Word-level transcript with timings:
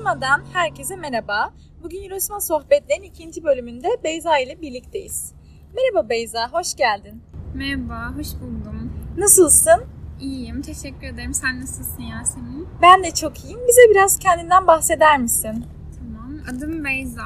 Eurosima'dan 0.00 0.42
herkese 0.52 0.96
merhaba. 0.96 1.52
Bugün 1.82 2.04
Eurosima 2.04 2.40
sohbetlerin 2.40 3.02
ikinci 3.02 3.44
bölümünde 3.44 3.88
Beyza 4.04 4.38
ile 4.38 4.60
birlikteyiz. 4.60 5.32
Merhaba 5.76 6.08
Beyza, 6.08 6.48
hoş 6.52 6.74
geldin. 6.74 7.22
Merhaba, 7.54 8.16
hoş 8.18 8.26
buldum. 8.40 8.92
Nasılsın? 9.18 9.84
İyiyim, 10.20 10.62
teşekkür 10.62 11.06
ederim. 11.06 11.34
Sen 11.34 11.60
nasılsın 11.60 12.02
Yasemin? 12.02 12.68
Ben 12.82 13.04
de 13.04 13.10
çok 13.10 13.44
iyiyim. 13.44 13.60
Bize 13.68 13.80
biraz 13.90 14.18
kendinden 14.18 14.66
bahseder 14.66 15.18
misin? 15.18 15.64
Tamam, 15.98 16.40
adım 16.50 16.84
Beyza. 16.84 17.24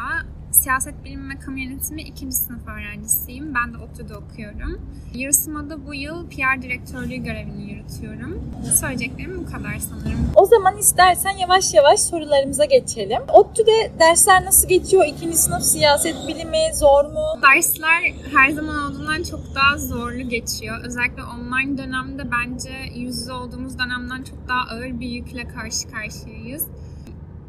Siyaset 0.55 1.05
Bilimi 1.05 1.35
ve 1.35 1.39
Kamu 1.39 1.59
Yönetimi 1.59 2.03
ikinci 2.03 2.37
sınıf 2.37 2.69
öğrencisiyim. 2.69 3.55
Ben 3.55 3.75
de 3.75 3.79
ODTÜ'de 3.79 4.17
okuyorum. 4.17 4.81
Yarısmada 5.15 5.87
bu 5.87 5.95
yıl 5.95 6.31
PR 6.31 6.63
direktörlüğü 6.63 7.17
görevini 7.17 7.73
yürütüyorum. 7.73 8.43
Söyleyeceklerim 8.81 9.39
bu 9.39 9.53
kadar 9.53 9.79
sanırım. 9.79 10.31
O 10.35 10.47
zaman 10.47 10.79
istersen 10.79 11.31
yavaş 11.31 11.75
yavaş 11.75 12.01
sorularımıza 12.01 12.65
geçelim. 12.65 13.23
ODTÜ'de 13.33 13.93
dersler 13.99 14.45
nasıl 14.45 14.69
geçiyor? 14.69 15.05
İkinci 15.07 15.37
sınıf 15.37 15.63
siyaset 15.63 16.17
bilimi 16.29 16.75
zor 16.75 17.05
mu? 17.05 17.43
Dersler 17.43 18.15
her 18.35 18.51
zaman 18.51 18.77
olduğundan 18.77 19.23
çok 19.23 19.41
daha 19.55 19.79
zorlu 19.79 20.29
geçiyor. 20.29 20.85
Özellikle 20.85 21.23
online 21.25 21.79
dönemde 21.79 22.23
bence 22.31 22.71
yüz 22.95 23.21
yüze 23.21 23.33
olduğumuz 23.33 23.79
dönemden 23.79 24.23
çok 24.23 24.49
daha 24.49 24.61
ağır 24.71 25.01
bir 25.01 25.09
yükle 25.09 25.49
karşı 25.49 25.91
karşıyayız. 25.91 26.67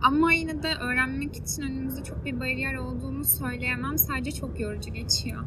Ama 0.01 0.33
yine 0.33 0.63
de 0.63 0.73
öğrenmek 0.81 1.35
için 1.35 1.61
önümüzde 1.61 2.03
çok 2.03 2.25
bir 2.25 2.39
bariyer 2.39 2.75
olduğunu 2.75 3.25
söyleyemem. 3.25 3.97
Sadece 3.97 4.31
çok 4.31 4.59
yorucu 4.59 4.93
geçiyor. 4.93 5.41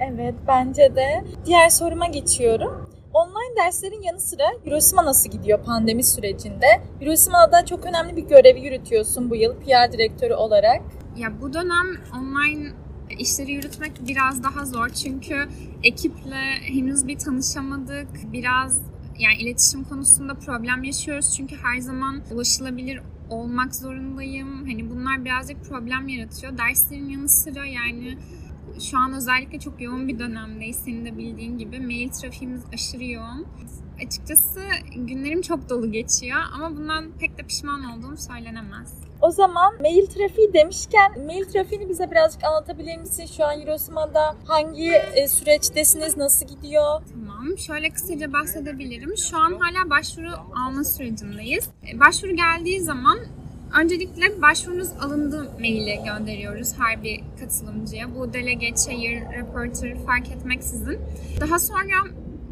Evet, 0.00 0.34
bence 0.48 0.96
de. 0.96 1.24
Diğer 1.46 1.68
soruma 1.68 2.06
geçiyorum. 2.06 2.90
Online 3.14 3.56
derslerin 3.56 4.02
yanı 4.02 4.20
sıra 4.20 4.42
Eurosima 4.66 5.04
nasıl 5.04 5.30
gidiyor 5.30 5.64
pandemi 5.64 6.04
sürecinde? 6.04 6.66
Eurosima'da 7.00 7.64
çok 7.64 7.86
önemli 7.86 8.16
bir 8.16 8.22
görevi 8.22 8.60
yürütüyorsun 8.60 9.30
bu 9.30 9.36
yıl 9.36 9.54
PR 9.54 9.92
direktörü 9.92 10.34
olarak. 10.34 10.82
Ya 11.16 11.40
bu 11.40 11.52
dönem 11.52 11.86
online 12.18 12.72
işleri 13.18 13.52
yürütmek 13.52 13.92
biraz 14.08 14.44
daha 14.44 14.64
zor 14.64 14.88
çünkü 14.88 15.48
ekiple 15.82 16.42
henüz 16.62 17.06
bir 17.06 17.18
tanışamadık. 17.18 18.08
Biraz 18.32 18.82
yani 19.18 19.34
iletişim 19.34 19.84
konusunda 19.84 20.34
problem 20.34 20.84
yaşıyoruz 20.84 21.34
çünkü 21.36 21.56
her 21.56 21.78
zaman 21.80 22.22
ulaşılabilir 22.32 23.00
olmak 23.30 23.74
zorundayım. 23.74 24.66
Hani 24.66 24.90
bunlar 24.90 25.24
birazcık 25.24 25.64
problem 25.64 26.08
yaratıyor. 26.08 26.58
Derslerin 26.58 27.08
yanı 27.08 27.28
sıra 27.28 27.66
yani 27.66 28.18
şu 28.90 28.98
an 28.98 29.12
özellikle 29.12 29.58
çok 29.58 29.80
yoğun 29.80 30.08
bir 30.08 30.18
dönemdeyiz. 30.18 30.76
Senin 30.76 31.04
de 31.04 31.18
bildiğin 31.18 31.58
gibi 31.58 31.80
mail 31.80 32.08
trafiğimiz 32.08 32.62
aşırı 32.74 33.04
yoğun. 33.04 33.46
Açıkçası 34.06 34.60
günlerim 34.96 35.42
çok 35.42 35.70
dolu 35.70 35.92
geçiyor 35.92 36.38
ama 36.54 36.76
bundan 36.76 37.12
pek 37.18 37.38
de 37.38 37.42
pişman 37.42 37.84
olduğum 37.84 38.16
söylenemez. 38.16 38.94
O 39.20 39.30
zaman 39.30 39.74
mail 39.80 40.06
trafiği 40.06 40.52
demişken 40.52 41.26
mail 41.26 41.44
trafiğini 41.44 41.88
bize 41.88 42.10
birazcık 42.10 42.44
anlatabilir 42.44 42.96
misin? 42.96 43.26
Şu 43.36 43.44
an 43.44 43.60
Eurosima'da 43.60 44.36
hangi 44.44 44.90
e, 44.90 45.28
süreçtesiniz? 45.28 46.16
Nasıl 46.16 46.46
gidiyor? 46.46 47.02
Tamam. 47.44 47.58
Şöyle 47.58 47.90
kısaca 47.90 48.32
bahsedebilirim. 48.32 49.16
Şu 49.16 49.36
an 49.36 49.52
hala 49.58 49.90
başvuru 49.90 50.30
alma 50.54 50.84
sürecindeyiz. 50.84 51.68
E, 51.92 52.00
başvuru 52.00 52.36
geldiği 52.36 52.80
zaman 52.80 53.18
öncelikle 53.80 54.42
başvurunuz 54.42 54.88
alındı 55.00 55.50
maili 55.60 56.00
gönderiyoruz 56.04 56.78
her 56.78 57.02
bir 57.02 57.20
katılımcıya. 57.40 58.14
Bu 58.14 58.32
delege, 58.32 58.74
chair, 58.74 59.20
reporter 59.20 60.04
fark 60.06 60.28
etmeksizin. 60.28 60.98
Daha 61.40 61.58
sonra 61.58 61.94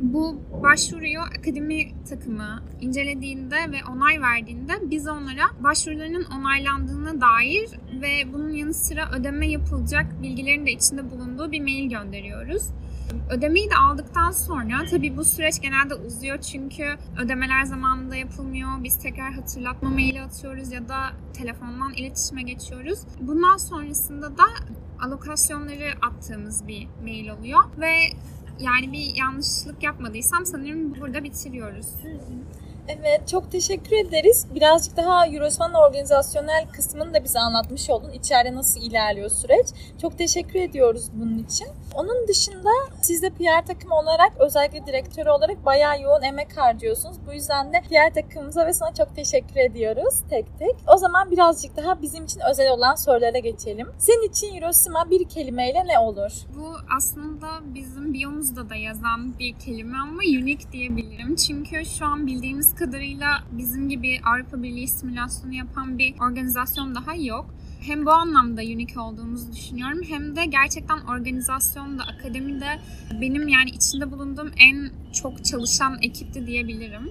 bu 0.01 0.43
başvuruyu 0.63 1.21
akademi 1.21 2.05
takımı 2.05 2.63
incelediğinde 2.81 3.57
ve 3.57 3.77
onay 3.93 4.21
verdiğinde 4.21 4.73
biz 4.91 5.09
onlara 5.09 5.45
başvurularının 5.61 6.25
onaylandığına 6.25 7.21
dair 7.21 7.71
ve 8.03 8.33
bunun 8.33 8.51
yanı 8.51 8.75
sıra 8.75 9.11
ödeme 9.13 9.49
yapılacak 9.49 10.23
bilgilerin 10.23 10.67
de 10.67 10.73
içinde 10.73 11.11
bulunduğu 11.11 11.53
bir 11.53 11.61
mail 11.61 11.91
gönderiyoruz. 11.91 12.63
Ödemeyi 13.31 13.71
de 13.71 13.77
aldıktan 13.77 14.31
sonra 14.31 14.85
tabii 14.91 15.17
bu 15.17 15.25
süreç 15.25 15.61
genelde 15.61 15.95
uzuyor 15.95 16.41
çünkü 16.41 16.85
ödemeler 17.19 17.65
zamanında 17.65 18.17
yapılmıyor. 18.17 18.71
Biz 18.85 18.99
tekrar 18.99 19.33
hatırlatma 19.33 19.91
maili 19.91 20.23
atıyoruz 20.23 20.73
ya 20.73 20.89
da 20.89 21.11
telefondan 21.33 21.93
iletişime 21.93 22.43
geçiyoruz. 22.43 22.99
Bundan 23.21 23.57
sonrasında 23.57 24.39
da 24.39 24.45
alokasyonları 25.01 25.93
attığımız 26.03 26.69
bir 26.69 26.89
mail 27.03 27.29
oluyor 27.29 27.61
ve 27.81 27.93
yani 28.61 28.93
bir 28.93 29.17
yanlışlık 29.17 29.83
yapmadıysam 29.83 30.47
sanırım 30.47 31.01
burada 31.01 31.25
bitiriyoruz. 31.25 31.87
Evet, 32.89 33.29
çok 33.29 33.51
teşekkür 33.53 33.97
ederiz. 33.97 34.47
Birazcık 34.55 34.97
daha 34.97 35.27
Eurosman 35.27 35.75
organizasyonel 35.75 36.67
kısmını 36.73 37.15
da 37.15 37.25
bize 37.25 37.39
anlatmış 37.39 37.91
oldun. 37.91 38.11
İçeride 38.11 38.55
nasıl 38.55 38.81
ilerliyor 38.81 39.31
süreç. 39.31 39.67
Çok 40.03 40.19
teşekkür 40.19 40.61
ediyoruz 40.61 41.11
bunun 41.13 41.39
için. 41.39 41.67
Onun 41.95 42.29
dışında 42.29 42.71
siz 43.03 43.23
de 43.23 43.31
PR 43.31 43.67
takımı 43.67 43.95
olarak 43.95 44.33
özellikle 44.39 44.87
direktör 44.87 45.27
olarak 45.27 45.67
bayağı 45.67 46.01
yoğun 46.01 46.23
emek 46.23 46.59
harcıyorsunuz. 46.59 47.17
Bu 47.27 47.33
yüzden 47.33 47.73
de 47.73 47.81
PR 47.81 48.15
takımımıza 48.15 48.67
ve 48.67 48.73
sana 48.73 48.95
çok 48.95 49.17
teşekkür 49.17 49.57
ediyoruz 49.57 50.15
tek 50.31 50.59
tek. 50.59 50.77
O 50.95 50.97
zaman 50.97 51.31
birazcık 51.31 51.77
daha 51.77 52.03
bizim 52.03 52.25
için 52.25 52.41
özel 52.51 52.71
olan 52.71 52.95
sorulara 52.95 53.39
geçelim. 53.39 53.89
Senin 53.99 54.29
için 54.29 54.55
Eurosima 54.55 55.11
bir 55.11 55.29
kelimeyle 55.29 55.87
ne 55.87 55.99
olur? 55.99 56.33
Bu 56.59 56.77
aslında 56.97 57.47
bizim 57.75 58.13
biyomuzda 58.13 58.71
da 58.71 58.75
yazan 58.75 59.39
bir 59.39 59.59
kelime 59.59 59.99
ama 59.99 60.23
unique 60.23 60.73
diyebilirim. 60.73 61.37
Çünkü 61.37 61.85
şu 61.85 62.07
an 62.07 62.27
bildiğimiz 62.27 62.72
kadarıyla 62.75 63.29
bizim 63.53 63.89
gibi 63.89 64.21
Avrupa 64.25 64.63
Birliği 64.63 64.89
simülasyonu 64.89 65.55
yapan 65.55 65.99
bir 65.99 66.15
organizasyon 66.21 66.95
daha 66.95 67.15
yok. 67.15 67.55
Hem 67.81 68.07
bu 68.07 68.11
anlamda 68.11 68.61
unique 68.61 69.03
olduğumuzu 69.03 69.53
düşünüyorum 69.53 70.01
hem 70.09 70.37
de 70.37 70.45
gerçekten 70.45 70.99
organizasyonda, 70.99 72.03
akademide 72.03 72.79
benim 73.21 73.49
yani 73.49 73.71
içinde 73.71 74.11
bulunduğum 74.11 74.51
en 74.59 74.91
çok 75.13 75.45
çalışan 75.45 75.99
ekipti 76.03 76.47
diyebilirim. 76.47 77.11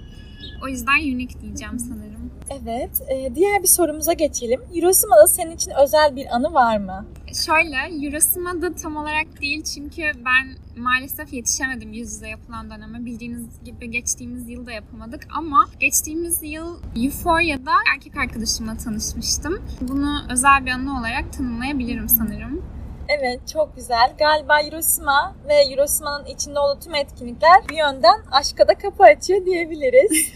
O 0.63 0.67
yüzden 0.67 0.99
unique 0.99 1.41
diyeceğim 1.41 1.79
sanırım. 1.79 2.31
Evet, 2.49 3.01
e, 3.09 3.35
diğer 3.35 3.63
bir 3.63 3.67
sorumuza 3.67 4.13
geçelim. 4.13 4.61
Eurosima'da 4.75 5.27
senin 5.27 5.55
için 5.55 5.71
özel 5.83 6.15
bir 6.15 6.35
anı 6.35 6.53
var 6.53 6.77
mı? 6.77 7.05
Şöyle, 7.33 8.05
Eurosima'da 8.05 8.75
tam 8.75 8.95
olarak 8.95 9.41
değil 9.41 9.63
çünkü 9.63 10.01
ben 10.01 10.55
maalesef 10.81 11.33
yetişemedim 11.33 11.93
yüz 11.93 12.13
yüze 12.13 12.27
yapılan 12.27 12.71
döneme. 12.71 13.05
Bildiğiniz 13.05 13.63
gibi 13.63 13.91
geçtiğimiz 13.91 14.49
yıl 14.49 14.65
da 14.65 14.71
yapamadık 14.71 15.27
ama 15.37 15.65
geçtiğimiz 15.79 16.43
yıl 16.43 16.77
Euphoria'da 16.95 17.71
erkek 17.95 18.17
arkadaşımla 18.17 18.77
tanışmıştım. 18.77 19.65
Bunu 19.81 20.21
özel 20.31 20.65
bir 20.65 20.71
anı 20.71 20.99
olarak 20.99 21.33
tanımlayabilirim 21.33 22.09
sanırım. 22.09 22.65
Evet 23.09 23.47
çok 23.53 23.75
güzel. 23.75 24.13
Galiba 24.19 24.61
Eurosima 24.61 25.35
ve 25.47 25.53
Eurosima'nın 25.53 26.25
içinde 26.25 26.59
olduğu 26.59 26.79
tüm 26.79 26.95
etkinlikler 26.95 27.67
bir 27.69 27.77
yönden 27.77 28.21
aşka 28.31 28.67
da 28.67 28.73
kapı 28.73 29.03
açıyor 29.03 29.45
diyebiliriz. 29.45 30.33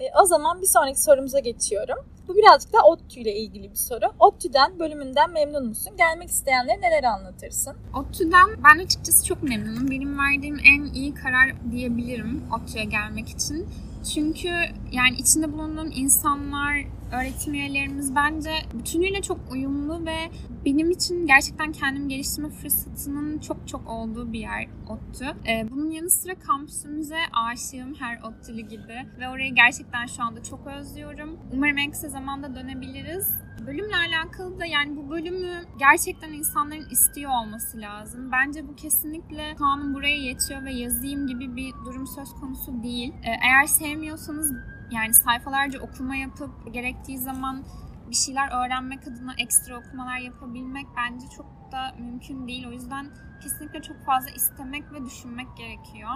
e, 0.00 0.04
o 0.22 0.26
zaman 0.26 0.62
bir 0.62 0.66
sonraki 0.66 1.02
sorumuza 1.02 1.38
geçiyorum. 1.38 2.13
Bu 2.28 2.36
birazcık 2.36 2.72
da 2.72 2.78
ODTÜ 2.82 3.20
ile 3.20 3.36
ilgili 3.36 3.70
bir 3.70 3.76
soru. 3.76 4.12
ODTÜ'den, 4.18 4.78
bölümünden 4.78 5.30
memnun 5.30 5.66
musun? 5.66 5.92
Gelmek 5.98 6.28
isteyenlere 6.28 6.80
neler 6.80 7.04
anlatırsın? 7.04 7.76
ODTÜ'den 7.94 8.48
ben 8.64 8.84
açıkçası 8.84 9.26
çok 9.26 9.42
memnunum. 9.42 9.90
Benim 9.90 10.18
verdiğim 10.18 10.58
en 10.58 10.94
iyi 10.94 11.14
karar 11.14 11.72
diyebilirim 11.72 12.42
ODTÜ'ye 12.52 12.84
gelmek 12.84 13.28
için. 13.28 13.68
Çünkü 14.04 14.48
yani 14.92 15.16
içinde 15.16 15.52
bulunduğum 15.52 15.90
insanlar, 15.94 16.84
öğretim 17.12 17.54
üyelerimiz 17.54 18.14
bence 18.14 18.50
bütünüyle 18.74 19.22
çok 19.22 19.38
uyumlu 19.52 20.06
ve 20.06 20.16
benim 20.64 20.90
için 20.90 21.26
gerçekten 21.26 21.72
kendimi 21.72 22.08
geliştirme 22.08 22.50
fırsatının 22.50 23.38
çok 23.38 23.68
çok 23.68 23.88
olduğu 23.88 24.32
bir 24.32 24.40
yer 24.40 24.66
ODTÜ. 24.88 25.24
Ee, 25.48 25.70
bunun 25.70 25.90
yanı 25.90 26.10
sıra 26.10 26.34
kampüsümüze 26.34 27.18
aşığım 27.32 27.94
her 27.94 28.20
ODTÜ'lü 28.22 28.60
gibi 28.60 29.06
ve 29.20 29.28
orayı 29.28 29.54
gerçekten 29.54 30.06
şu 30.06 30.22
anda 30.22 30.42
çok 30.42 30.66
özlüyorum. 30.66 31.38
Umarım 31.52 31.78
en 31.78 31.90
kısa 31.90 32.08
zamanda 32.08 32.54
dönebiliriz. 32.54 33.28
Bölümle 33.66 33.96
alakalı 33.96 34.60
da 34.60 34.66
yani 34.66 34.96
bu 34.96 35.10
bölümü 35.10 35.64
gerçekten 35.78 36.32
insanların 36.32 36.90
istiyor 36.90 37.30
olması 37.30 37.80
lazım. 37.80 38.32
Bence 38.32 38.68
bu 38.68 38.76
kesinlikle 38.76 39.54
kanun 39.54 39.94
buraya 39.94 40.16
yetiyor 40.16 40.64
ve 40.64 40.72
yazayım 40.72 41.26
gibi 41.26 41.56
bir 41.56 41.72
durum 41.72 42.06
söz 42.06 42.34
konusu 42.40 42.82
değil. 42.82 43.12
Ee, 43.22 43.30
eğer 43.30 43.66
sevmiyorsanız 43.66 44.52
yani 44.90 45.14
sayfalarca 45.14 45.80
okuma 45.80 46.16
yapıp 46.16 46.74
gerektiği 46.74 47.18
zaman 47.18 47.64
bir 48.10 48.16
şeyler 48.16 48.64
öğrenmek 48.64 49.08
adına 49.08 49.34
ekstra 49.38 49.78
okumalar 49.78 50.18
yapabilmek 50.18 50.86
bence 50.96 51.26
çok 51.36 51.46
da 51.72 51.94
mümkün 51.98 52.48
değil. 52.48 52.66
O 52.68 52.72
yüzden 52.72 53.06
kesinlikle 53.42 53.82
çok 53.82 54.04
fazla 54.04 54.30
istemek 54.30 54.92
ve 54.92 55.04
düşünmek 55.04 55.56
gerekiyor. 55.56 56.10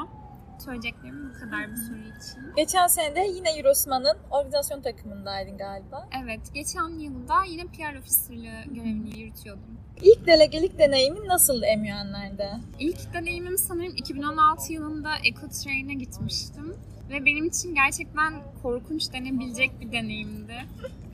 Söyleyeceklerim 0.59 1.31
bu 1.31 1.41
kadar 1.41 1.73
bu 1.73 1.77
soru 1.77 1.99
için. 1.99 2.55
Geçen 2.57 2.87
sene 2.87 3.17
de 3.17 3.21
yine 3.21 3.51
Eurosima'nın 3.51 4.17
organizasyon 4.31 4.83
takımındaydın 4.83 5.59
galiba. 5.59 6.09
Evet, 6.23 6.41
geçen 6.55 6.89
yılda 6.89 7.45
yine 7.49 7.63
PR 7.63 7.99
ofisörlüğü 7.99 8.75
görevini 8.75 9.21
yürütüyordum. 9.21 9.79
İlk 10.03 10.27
delegelik 10.27 10.79
deneyimin 10.79 11.29
nasıldı 11.29 11.67
MUN'lerde? 11.77 12.51
İlk 12.79 13.15
deneyimim 13.15 13.59
sanırım 13.59 13.97
2016 13.97 14.73
yılında 14.73 15.11
EcoTrain'e 15.25 15.95
gitmiştim. 15.95 16.77
Ve 17.11 17.25
benim 17.25 17.45
için 17.45 17.75
gerçekten 17.75 18.35
korkunç 18.63 19.13
denebilecek 19.13 19.81
bir 19.81 19.93
deneyimdi. 19.93 20.65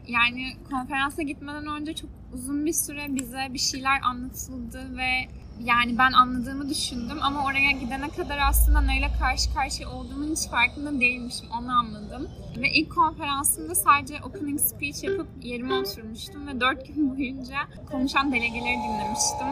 Yani 0.08 0.52
konferansa 0.70 1.22
gitmeden 1.22 1.66
önce 1.66 1.94
çok 1.94 2.10
uzun 2.32 2.66
bir 2.66 2.72
süre 2.72 3.06
bize 3.08 3.46
bir 3.50 3.58
şeyler 3.58 4.00
anlatıldı 4.02 4.96
ve 4.96 5.28
yani 5.60 5.98
ben 5.98 6.12
anladığımı 6.12 6.68
düşündüm 6.68 7.18
ama 7.22 7.44
oraya 7.44 7.70
gidene 7.70 8.08
kadar 8.08 8.38
aslında 8.48 8.80
neyle 8.80 9.10
karşı 9.20 9.54
karşıya 9.54 9.90
olduğumun 9.90 10.30
hiç 10.30 10.48
farkında 10.48 11.00
değilmişim. 11.00 11.46
Onu 11.58 11.72
anladım. 11.72 12.28
Ve 12.56 12.70
ilk 12.72 12.94
konferansımda 12.94 13.74
sadece 13.74 14.20
opening 14.22 14.60
speech 14.60 15.04
yapıp 15.04 15.28
yerime 15.42 15.74
oturmuştum 15.74 16.46
ve 16.46 16.60
dört 16.60 16.86
gün 16.86 17.10
boyunca 17.16 17.56
konuşan 17.90 18.32
delegeleri 18.32 18.78
dinlemiştim. 18.78 19.48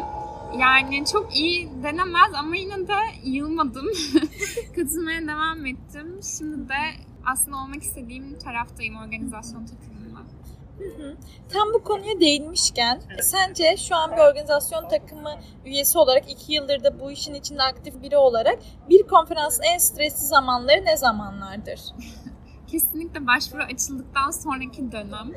Yani 0.58 1.04
çok 1.12 1.37
iyi 1.37 1.69
denemez 1.82 2.34
ama 2.38 2.56
yine 2.56 2.88
de 2.88 2.99
yılmadım. 3.25 3.87
Katılmaya 4.76 5.22
devam 5.28 5.66
ettim. 5.66 6.20
Şimdi 6.38 6.69
de 6.69 6.75
aslında 7.26 7.56
olmak 7.56 7.82
istediğim 7.82 8.38
taraftayım 8.38 8.96
organizasyon 8.96 9.66
Tam 11.52 11.73
bu 11.75 11.84
konuya 11.84 12.20
değinmişken 12.20 13.02
sence 13.20 13.76
şu 13.76 13.96
an 13.96 14.12
bir 14.12 14.19
organizasyon 14.19 14.88
takımı 14.88 15.31
üyesi 15.64 15.99
olarak 15.99 16.31
iki 16.31 16.52
yıldır 16.52 16.84
da 16.84 17.00
bu 17.00 17.11
işin 17.11 17.34
içinde 17.34 17.62
aktif 17.62 18.02
biri 18.02 18.17
olarak 18.17 18.58
bir 18.90 19.02
konferansın 19.02 19.62
en 19.62 19.79
stresli 19.79 20.26
zamanları 20.26 20.84
ne 20.84 20.96
zamanlardır? 20.96 21.81
Kesinlikle 22.67 23.26
başvuru 23.26 23.62
açıldıktan 23.62 24.31
sonraki 24.31 24.93
dönem. 24.93 25.31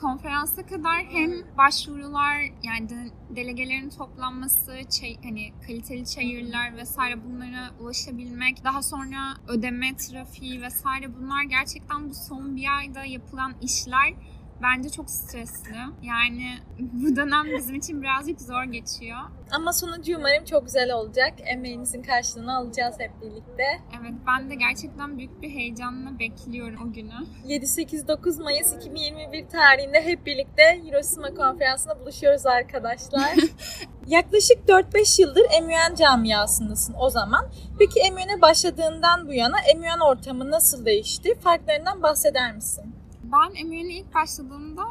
Konferansa 0.00 0.66
kadar 0.66 0.98
hem 1.10 1.32
başvurular 1.58 2.36
yani 2.62 2.88
de, 2.88 2.94
delegelerin 3.36 3.90
toplanması, 3.90 4.72
çay, 5.00 5.16
hani 5.22 5.52
kaliteli 5.66 6.06
çayırlar 6.06 6.76
vesaire 6.76 7.24
bunlara 7.24 7.70
ulaşabilmek, 7.80 8.64
daha 8.64 8.82
sonra 8.82 9.18
ödeme 9.48 9.96
trafiği 9.96 10.62
vesaire 10.62 11.16
bunlar 11.18 11.42
gerçekten 11.42 12.10
bu 12.10 12.14
son 12.14 12.56
bir 12.56 12.66
ayda 12.78 13.04
yapılan 13.04 13.54
işler 13.62 14.14
bence 14.62 14.90
çok 14.90 15.10
stresli. 15.10 15.76
Yani 16.02 16.58
bu 16.78 17.16
dönem 17.16 17.46
bizim 17.58 17.74
için 17.74 18.02
birazcık 18.02 18.40
zor 18.40 18.64
geçiyor. 18.64 19.18
Ama 19.50 19.72
sonucu 19.72 20.18
umarım 20.18 20.44
çok 20.44 20.64
güzel 20.64 20.92
olacak. 20.92 21.32
Emeğimizin 21.46 22.02
karşılığını 22.02 22.56
alacağız 22.56 22.94
hep 22.98 23.10
birlikte. 23.22 23.64
Evet 24.00 24.12
ben 24.26 24.50
de 24.50 24.54
gerçekten 24.54 25.18
büyük 25.18 25.42
bir 25.42 25.50
heyecanla 25.50 26.18
bekliyorum 26.18 26.88
o 26.88 26.92
günü. 26.92 27.12
7-8-9 27.46 28.42
Mayıs 28.42 28.74
2021 28.74 29.48
tarihinde 29.48 30.02
hep 30.04 30.26
birlikte 30.26 30.62
Hiroşima 30.84 31.34
konferansında 31.34 32.00
buluşuyoruz 32.00 32.46
arkadaşlar. 32.46 33.34
Yaklaşık 34.06 34.58
4-5 34.68 35.22
yıldır 35.22 35.42
MUN 35.62 35.94
camiasındasın 35.94 36.94
o 36.98 37.10
zaman. 37.10 37.48
Peki 37.78 38.12
MUN'e 38.12 38.40
başladığından 38.42 39.28
bu 39.28 39.32
yana 39.32 39.56
MUN 39.76 40.00
ortamı 40.00 40.50
nasıl 40.50 40.84
değişti? 40.84 41.34
Farklarından 41.34 42.02
bahseder 42.02 42.54
misin? 42.54 42.99
Ben 43.32 43.66
MUN'e 43.66 43.94
ilk 43.94 44.14
başladığımda 44.14 44.82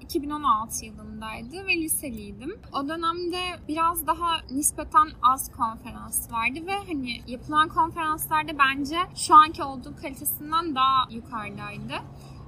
2016 0.00 0.84
yılındaydı 0.84 1.66
ve 1.66 1.76
liseliydim. 1.76 2.60
O 2.72 2.88
dönemde 2.88 3.40
biraz 3.68 4.06
daha 4.06 4.40
nispeten 4.50 5.08
az 5.22 5.52
konferans 5.52 6.32
vardı 6.32 6.66
ve 6.66 6.72
hani 6.72 7.22
yapılan 7.26 7.68
konferanslarda 7.68 8.52
bence 8.58 8.96
şu 9.16 9.34
anki 9.34 9.62
olduğu 9.62 9.96
kalitesinden 9.96 10.74
daha 10.74 11.06
yukarıdaydı. 11.10 11.94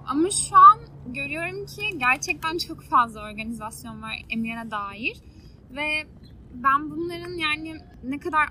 Ama 0.07 0.31
şu 0.31 0.57
an 0.57 0.79
görüyorum 1.07 1.67
ki 1.67 1.99
gerçekten 1.99 2.59
çok 2.59 2.83
fazla 2.83 3.23
organizasyon 3.23 4.03
var 4.03 4.25
MUN'e 4.37 4.71
dair 4.71 5.23
ve 5.71 6.07
ben 6.55 6.91
bunların 6.91 7.33
yani 7.33 7.77
ne 8.05 8.19
kadar 8.19 8.49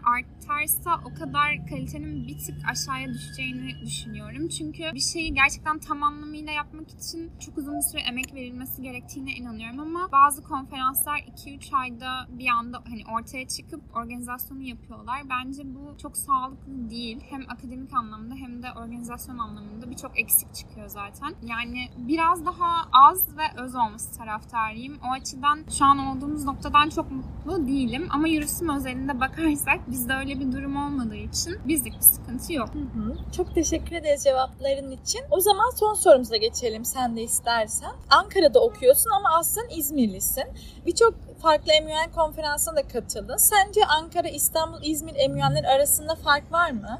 artarsa 0.47 1.01
o 1.05 1.19
kadar 1.19 1.67
kalitenin 1.69 2.27
bir 2.27 2.37
tık 2.37 2.55
aşağıya 2.71 3.13
düşeceğini 3.13 3.81
düşünüyorum. 3.81 4.47
Çünkü 4.47 4.83
bir 4.93 4.99
şeyi 4.99 5.33
gerçekten 5.33 5.79
tam 5.79 6.03
anlamıyla 6.03 6.51
yapmak 6.51 6.89
için 6.89 7.31
çok 7.39 7.57
uzun 7.57 7.75
bir 7.75 7.81
süre 7.81 8.01
emek 8.01 8.33
verilmesi 8.33 8.81
gerektiğine 8.81 9.31
inanıyorum 9.31 9.79
ama 9.79 10.11
bazı 10.11 10.43
konferanslar 10.43 11.17
2-3 11.17 11.75
ayda 11.75 12.27
bir 12.29 12.47
anda 12.47 12.83
hani 12.89 13.03
ortaya 13.19 13.47
çıkıp 13.47 13.81
organizasyonu 13.95 14.61
yapıyorlar. 14.61 15.21
Bence 15.29 15.63
bu 15.65 15.97
çok 16.01 16.17
sağlıklı 16.17 16.89
değil. 16.89 17.19
Hem 17.29 17.41
akademik 17.49 17.93
anlamda 17.93 18.35
hem 18.35 18.63
de 18.63 18.67
organizasyon 18.75 19.37
anlamında 19.37 19.89
birçok 19.89 20.19
eksik 20.19 20.55
çıkıyor 20.55 20.87
zaten. 20.87 21.35
Yani 21.43 21.89
biraz 21.97 22.45
daha 22.45 22.89
az 22.91 23.37
ve 23.37 23.61
öz 23.61 23.75
olması 23.75 24.17
taraftarıyım. 24.17 24.97
O 25.07 25.11
açıdan 25.11 25.59
şu 25.77 25.85
an 25.85 25.97
olduğumuz 25.99 26.43
noktadan 26.43 26.89
çok 26.89 27.11
mutlu 27.11 27.67
değilim 27.67 28.07
ama 28.09 28.27
yürüsüm 28.27 28.69
özelinde 28.69 29.19
bakarsak 29.19 29.91
bizde 29.91 30.13
öyle 30.13 30.36
bir 30.39 30.51
durum 30.51 30.77
olmadığı 30.77 31.15
için 31.15 31.57
bizlik 31.67 31.93
bir 31.93 32.01
sıkıntı 32.01 32.53
yok. 32.53 32.69
Hı 32.73 32.79
hı. 32.79 33.31
Çok 33.37 33.55
teşekkür 33.55 33.95
ederiz 33.95 34.23
cevapların 34.23 34.91
için. 34.91 35.21
O 35.31 35.39
zaman 35.39 35.71
son 35.75 35.93
sorumuza 35.93 36.37
geçelim 36.37 36.85
sen 36.85 37.17
de 37.17 37.23
istersen. 37.23 37.91
Ankara'da 38.09 38.59
okuyorsun 38.59 39.09
ama 39.09 39.29
aslında 39.39 39.67
İzmirlisin. 39.67 40.43
Birçok 40.85 41.13
farklı 41.41 41.71
MUN 41.83 42.11
konferansına 42.15 42.75
da 42.75 42.87
katıldın. 42.87 43.37
Sence 43.37 43.85
Ankara, 43.85 44.27
İstanbul, 44.27 44.79
İzmir 44.83 45.29
MUN'ler 45.29 45.63
arasında 45.63 46.15
fark 46.15 46.51
var 46.51 46.71
mı? 46.71 46.99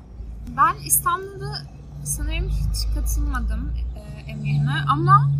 Ben 0.57 0.87
İstanbul'da 0.87 1.53
sanırım 2.03 2.49
hiç 2.49 2.95
katılmadım 2.95 3.73
e, 4.27 4.35
MUN'e 4.35 4.91
ama 4.91 5.31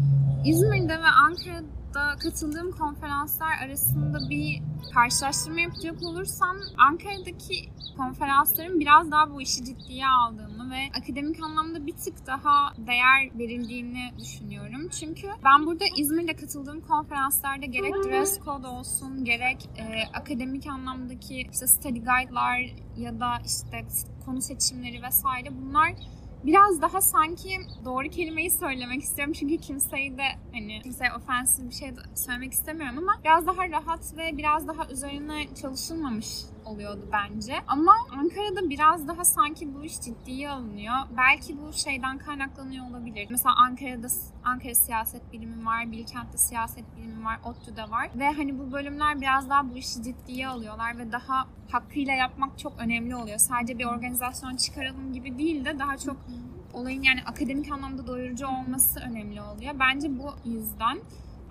İzmir'de 0.46 1.00
ve 1.00 1.08
Ankara'da 1.28 1.77
katıldığım 1.94 2.72
konferanslar 2.72 3.52
arasında 3.66 4.30
bir 4.30 4.62
karşılaştırma 4.94 5.60
yapacak 5.60 6.04
olursam 6.04 6.58
Ankara'daki 6.78 7.70
konferansların 7.98 8.80
biraz 8.80 9.12
daha 9.12 9.32
bu 9.32 9.42
işi 9.42 9.66
ciddiye 9.66 10.08
aldığımı 10.08 10.72
ve 10.72 11.00
akademik 11.02 11.44
anlamda 11.44 11.86
bir 11.86 11.96
tık 11.96 12.28
daha 12.28 12.74
değer 12.78 13.40
verildiğini 13.40 14.12
düşünüyorum. 14.20 14.90
Çünkü 15.00 15.28
ben 15.46 15.66
burada 15.66 15.86
İzmir'de 15.98 16.36
katıldığım 16.36 16.82
konferanslarda 16.82 17.66
gerek 17.66 17.94
dress 17.94 18.40
code 18.40 18.68
olsun 18.68 19.26
gerek 19.26 19.70
e, 19.78 20.18
akademik 20.20 20.68
anlamdaki 20.68 21.48
işte 21.52 21.68
study 21.68 22.00
guide'lar 22.00 22.76
ya 22.98 23.20
da 23.20 23.38
işte 23.46 23.86
konu 24.26 24.42
seçimleri 24.42 25.04
vesaire 25.04 25.50
bunlar 25.62 25.94
biraz 26.48 26.82
daha 26.82 27.02
sanki 27.02 27.50
doğru 27.86 28.10
kelimeyi 28.10 28.52
söylemek 28.52 29.02
istiyorum 29.02 29.34
çünkü 29.34 29.58
kimseyi 29.58 30.18
de 30.18 30.24
hani 30.54 30.82
kimseye 30.82 31.14
ofensif 31.14 31.70
bir 31.70 31.76
şey 31.76 31.94
söylemek 32.16 32.54
istemiyorum 32.54 32.98
ama 32.98 33.20
biraz 33.24 33.48
daha 33.48 33.70
rahat 33.70 34.18
ve 34.18 34.38
biraz 34.38 34.68
daha 34.68 34.88
üzerine 34.88 35.56
çalışılmamış 35.62 36.28
oluyordu 36.66 37.10
bence. 37.14 37.54
Ama 37.68 37.94
Ankara'da 38.12 38.70
biraz 38.70 39.08
daha 39.08 39.26
sanki 39.26 39.76
bu 39.76 39.84
iş 39.84 40.02
ciddiye 40.02 40.50
alınıyor. 40.50 40.96
Belki 41.18 41.58
bu 41.62 41.74
şeyden 41.74 42.18
kaynaklanıyor 42.18 42.90
olabilir. 42.90 43.28
Mesela 43.30 43.56
Ankara'da 43.56 44.08
Ankara 44.44 44.76
siyaset 44.76 45.34
bilimi 45.34 45.66
var, 45.66 45.92
Bilkent'te 45.92 46.38
siyaset 46.38 46.98
bilimi 46.98 47.26
var, 47.26 47.40
ODTÜ'de 47.46 47.84
var 47.92 48.10
ve 48.16 48.32
hani 48.32 48.60
bu 48.60 48.72
bölümler 48.72 49.22
biraz 49.22 49.50
daha 49.50 49.70
bu 49.70 49.78
işi 49.78 50.04
ciddiye 50.04 50.48
alıyorlar 50.48 50.98
ve 50.98 51.12
daha 51.12 51.48
hakkıyla 51.72 52.14
yapmak 52.14 52.60
çok 52.60 52.74
önemli 52.80 53.16
oluyor. 53.16 53.38
Sadece 53.38 53.80
bir 53.80 53.86
organizasyon 53.86 54.56
çıkaralım 54.56 55.14
gibi 55.14 55.38
değil 55.38 55.66
de 55.66 55.80
daha 55.80 55.98
çok 55.98 56.18
olayın 56.78 57.02
yani 57.02 57.20
akademik 57.26 57.72
anlamda 57.72 58.08
doyurucu 58.08 58.48
olması 58.48 59.00
önemli 59.00 59.42
oluyor. 59.42 59.74
Bence 59.80 60.20
bu 60.20 60.50
yüzden 60.50 61.00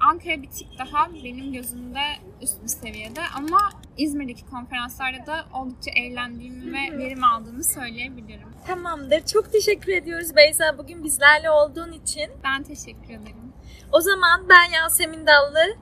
Ankara 0.00 0.42
bir 0.42 0.50
tık 0.50 0.78
daha 0.78 1.14
benim 1.24 1.52
gözümde 1.52 2.00
üst 2.42 2.62
bir 2.62 2.68
seviyede 2.68 3.20
ama 3.36 3.70
İzmir'deki 3.96 4.46
konferanslarda 4.46 5.26
da 5.26 5.46
oldukça 5.54 5.90
eğlendiğimi 5.90 6.72
ve 6.72 6.98
verim 6.98 7.24
aldığımı 7.24 7.64
söyleyebilirim. 7.64 8.48
Tamamdır. 8.66 9.26
Çok 9.26 9.52
teşekkür 9.52 9.92
ediyoruz 9.92 10.36
Beyza 10.36 10.78
bugün 10.78 11.04
bizlerle 11.04 11.50
olduğun 11.50 11.92
için. 11.92 12.30
Ben 12.44 12.62
teşekkür 12.62 13.08
ederim. 13.08 13.52
O 13.92 14.00
zaman 14.00 14.48
ben 14.48 14.72
Yasemin 14.72 15.26
Dallı. 15.26 15.76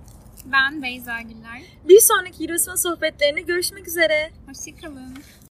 Ben 0.44 0.82
Beyza 0.82 1.20
Güller. 1.20 1.62
Bir 1.88 2.00
sonraki 2.00 2.44
Hiroşima 2.44 2.76
sohbetlerine 2.76 3.40
görüşmek 3.40 3.88
üzere. 3.88 4.30
Hoşçakalın. 4.46 5.14